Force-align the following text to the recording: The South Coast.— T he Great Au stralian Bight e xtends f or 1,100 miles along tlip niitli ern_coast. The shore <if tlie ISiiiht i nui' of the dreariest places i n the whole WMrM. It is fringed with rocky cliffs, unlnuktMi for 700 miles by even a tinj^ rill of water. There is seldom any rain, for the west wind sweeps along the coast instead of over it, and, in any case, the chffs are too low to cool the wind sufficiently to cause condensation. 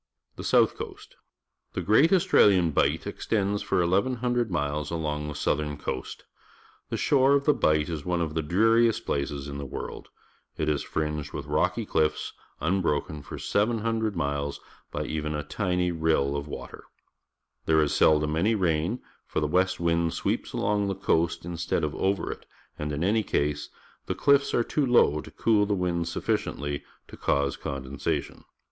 The 0.35 0.43
South 0.43 0.75
Coast.— 0.75 1.11
T 1.75 1.79
he 1.79 1.85
Great 1.85 2.11
Au 2.11 2.15
stralian 2.15 2.73
Bight 2.73 3.05
e 3.05 3.11
xtends 3.11 3.61
f 3.61 3.71
or 3.71 3.81
1,100 3.81 4.49
miles 4.49 4.89
along 4.89 5.29
tlip 5.29 5.57
niitli 5.59 5.77
ern_coast. 5.77 6.21
The 6.89 6.97
shore 6.97 7.35
<if 7.35 7.43
tlie 7.43 7.59
ISiiiht 7.85 8.01
i 8.11 8.15
nui' 8.17 8.23
of 8.23 8.33
the 8.33 8.41
dreariest 8.41 9.05
places 9.05 9.47
i 9.47 9.51
n 9.51 9.59
the 9.59 9.67
whole 9.67 10.01
WMrM. 10.01 10.05
It 10.57 10.69
is 10.69 10.81
fringed 10.81 11.33
with 11.33 11.45
rocky 11.45 11.85
cliffs, 11.85 12.33
unlnuktMi 12.59 13.23
for 13.23 13.37
700 13.37 14.15
miles 14.15 14.59
by 14.89 15.03
even 15.05 15.35
a 15.35 15.43
tinj^ 15.43 15.95
rill 15.99 16.35
of 16.35 16.47
water. 16.47 16.85
There 17.67 17.79
is 17.79 17.93
seldom 17.93 18.35
any 18.35 18.55
rain, 18.55 19.03
for 19.27 19.39
the 19.39 19.45
west 19.47 19.79
wind 19.79 20.15
sweeps 20.15 20.51
along 20.51 20.87
the 20.87 20.95
coast 20.95 21.45
instead 21.45 21.83
of 21.83 21.93
over 21.93 22.31
it, 22.31 22.47
and, 22.75 22.91
in 22.91 23.03
any 23.03 23.21
case, 23.21 23.69
the 24.07 24.15
chffs 24.15 24.55
are 24.55 24.63
too 24.63 24.83
low 24.87 25.21
to 25.21 25.29
cool 25.29 25.67
the 25.67 25.75
wind 25.75 26.07
sufficiently 26.07 26.83
to 27.07 27.15
cause 27.17 27.55
condensation. 27.55 28.45